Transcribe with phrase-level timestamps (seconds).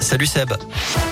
[0.00, 1.11] Salut Seb.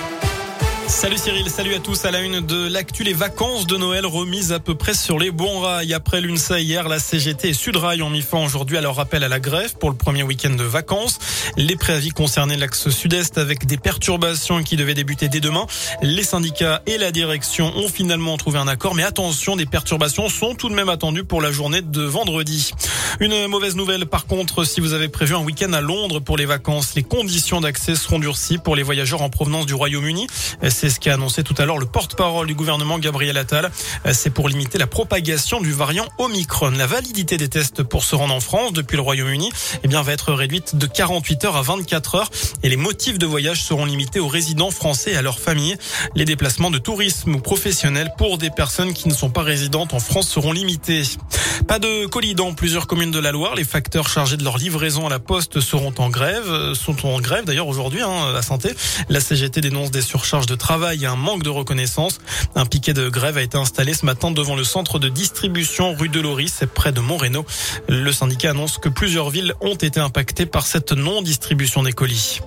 [0.91, 2.03] Salut Cyril, salut à tous.
[2.03, 5.31] À la une de l'actu, les vacances de Noël remises à peu près sur les
[5.31, 5.93] bons rails.
[5.93, 9.29] Après l'UNSA hier, la CGT et Sudrail ont mis fin aujourd'hui à leur appel à
[9.29, 11.17] la grève pour le premier week-end de vacances.
[11.55, 15.65] Les préavis concernaient l'axe sud-est avec des perturbations qui devaient débuter dès demain.
[16.03, 20.55] Les syndicats et la direction ont finalement trouvé un accord, mais attention, des perturbations sont
[20.55, 22.73] tout de même attendues pour la journée de vendredi.
[23.21, 26.45] Une mauvaise nouvelle par contre, si vous avez prévu un week-end à Londres pour les
[26.45, 30.27] vacances, les conditions d'accès seront durcies pour les voyageurs en provenance du Royaume-Uni.
[30.81, 33.69] C'est ce qu'a annoncé tout à l'heure le porte-parole du gouvernement Gabriel Attal.
[34.13, 36.71] C'est pour limiter la propagation du variant Omicron.
[36.71, 39.51] La validité des tests pour se rendre en France depuis le Royaume-Uni
[39.83, 42.31] eh bien, va être réduite de 48 heures à 24 heures
[42.63, 45.77] et les motifs de voyage seront limités aux résidents français et à leurs familles.
[46.15, 49.99] Les déplacements de tourisme ou professionnels pour des personnes qui ne sont pas résidentes en
[49.99, 51.03] France seront limités.
[51.67, 53.53] Pas de colis dans plusieurs communes de la Loire.
[53.53, 57.45] Les facteurs chargés de leur livraison à la poste seront en grève, sont en grève
[57.45, 58.71] d'ailleurs aujourd'hui hein, à Santé.
[59.09, 62.19] La CGT dénonce des surcharges de travail un manque de reconnaissance.
[62.55, 66.09] Un piquet de grève a été installé ce matin devant le centre de distribution rue
[66.09, 67.45] de Loris, près de Montrénaud.
[67.89, 72.39] Le syndicat annonce que plusieurs villes ont été impactées par cette non-distribution des colis.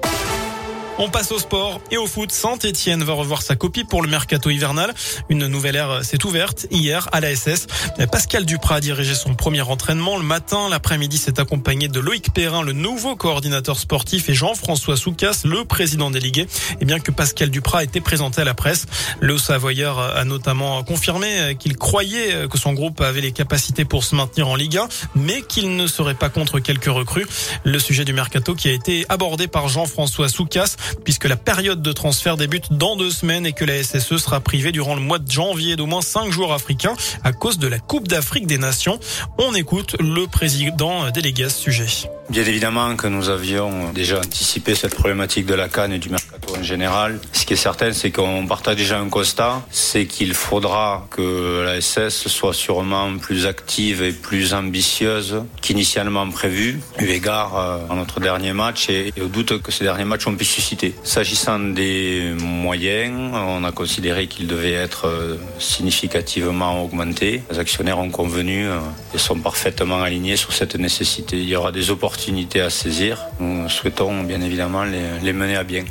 [0.96, 2.30] On passe au sport et au foot.
[2.30, 4.94] Saint-Etienne va revoir sa copie pour le mercato hivernal.
[5.28, 7.66] Une nouvelle ère s'est ouverte hier à la SS.
[8.12, 10.68] Pascal Duprat a dirigé son premier entraînement le matin.
[10.68, 16.12] L'après-midi s'est accompagné de Loïc Perrin, le nouveau coordinateur sportif, et Jean-François Soucas, le président
[16.12, 16.46] délégué.
[16.80, 18.86] Et bien que Pascal Duprat ait été présenté à la presse,
[19.18, 24.14] le Savoyeur a notamment confirmé qu'il croyait que son groupe avait les capacités pour se
[24.14, 27.26] maintenir en Ligue 1, mais qu'il ne serait pas contre quelques recrues.
[27.64, 31.92] Le sujet du mercato qui a été abordé par Jean-François Soucas puisque la période de
[31.92, 35.30] transfert débute dans deux semaines et que la SSE sera privée durant le mois de
[35.30, 38.98] janvier d'au moins cinq jours africains à cause de la Coupe d'Afrique des Nations.
[39.38, 41.86] On écoute le président délégué à ce sujet.
[42.30, 46.43] Bien évidemment que nous avions déjà anticipé cette problématique de la canne et du mercato
[46.58, 47.20] en général.
[47.32, 51.80] Ce qui est certain, c'est qu'on partage déjà un constat, c'est qu'il faudra que la
[51.80, 57.56] SS soit sûrement plus active et plus ambitieuse qu'initialement prévu, eu égard
[57.90, 60.94] à notre dernier match et au doute que ces derniers matchs ont pu susciter.
[61.04, 67.42] S'agissant des moyens, on a considéré qu'ils devaient être significativement augmentés.
[67.50, 68.66] Les actionnaires ont convenu
[69.14, 71.36] et sont parfaitement alignés sur cette nécessité.
[71.36, 73.18] Il y aura des opportunités à saisir.
[73.40, 75.84] Nous souhaitons bien évidemment les, mener à bien.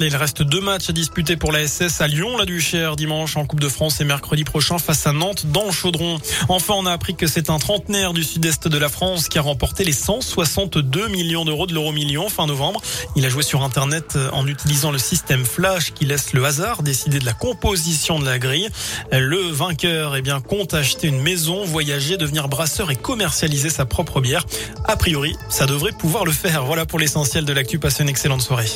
[0.00, 3.46] Il reste deux matchs à disputer pour la SS à Lyon, la Duchère, dimanche en
[3.46, 6.18] Coupe de France et mercredi prochain face à Nantes dans le Chaudron.
[6.48, 9.42] Enfin, on a appris que c'est un trentenaire du sud-est de la France qui a
[9.42, 12.80] remporté les 162 millions d'euros de l'euro million fin novembre.
[13.14, 17.18] Il a joué sur Internet en utilisant le système Flash qui laisse le hasard décider
[17.18, 18.68] de la composition de la grille.
[19.12, 24.20] Le vainqueur, eh bien, compte acheter une maison, voyager, devenir brasseur et commercialiser sa propre
[24.20, 24.44] bière.
[24.84, 26.64] A priori, ça devrait pouvoir le faire.
[26.64, 27.78] Voilà pour l'essentiel de l'actu.
[27.78, 28.70] Passez une excellente soirée.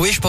[0.00, 0.18] Oui, je pense